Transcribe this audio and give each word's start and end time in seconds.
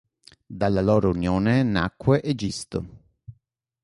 Dalla 0.47 0.81
loro 0.81 1.09
unione 1.09 1.61
nacque 1.61 2.23
Egisto. 2.23 2.85